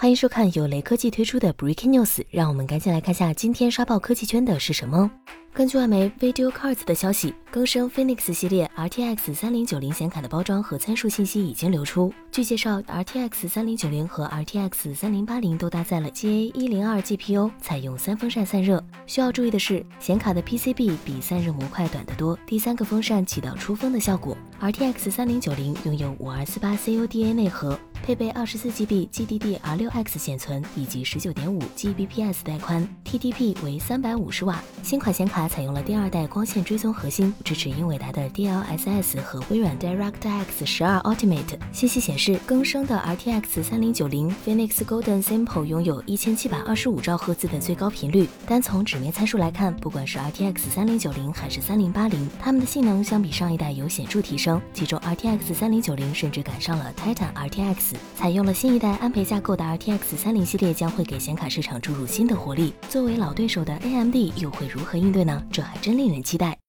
[0.00, 5.10] 欢迎收看由雷科技推出的 Breaking News，让我们赶紧来看下今天刷爆科技圈的是什么。
[5.52, 12.10] 根据外媒 Video Cards 的消息，更生 Phoenix 系列 RTX 3090显卡的包装和参数信息已经流出。
[12.32, 18.82] 据介绍，RTX 3090和 RTX 3080都搭载了 GA 102 GPU，采用三风扇散热。
[19.06, 24.34] 需要注意的是，显卡的 PCB 比散热模块短得多，第三个风扇起到出风的效果。
[24.62, 27.78] RTX 3090拥有5248 CUDA 内核。
[28.10, 34.60] 配备二十四 GB GDDR6X 显存以及十九点五 Gbps 带宽，TDP 为三百五十瓦。
[34.82, 41.56] 新款显卡采用了第二代光线追踪核心，支持英伟达的 DLSS 和微软 DirectX 十二 Ultimate。
[41.70, 48.26] 信息显示，更生的 RTX 三零九零 Phoenix Golden Sample 拥有一千七百二十五兆赫兹的最高频率。
[48.44, 54.60] 单从纸面参数来看，不管是 RTX 三零九零还是三零八零，它们的性能相比上一代有显著提升。
[54.74, 57.99] 其中 RTX 三零九零甚至赶上了 Titan RTX。
[58.14, 62.74] 采用了新一代安培架构的 RTX 三零系列将会给显卡市场注入新的活力。
[62.88, 65.42] 作为老对手的 AMD 又会如何应对呢？
[65.50, 66.59] 这还真令人期待。